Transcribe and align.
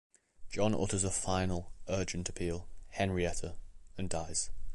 John 0.49 0.73
utters 0.73 1.03
a 1.03 1.11
final 1.11 1.73
urgent 1.87 2.27
appeal, 2.27 2.67
"Henrietta", 2.89 3.53
and 3.99 4.09
dies. 4.09 4.49